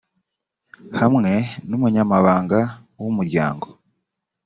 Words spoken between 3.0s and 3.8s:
w umuryango